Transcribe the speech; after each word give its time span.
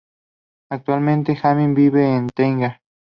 Actualmente, 0.71 1.37
Hamid 1.43 1.75
vive 1.75 2.15
en 2.15 2.27
Tánger. 2.29 2.81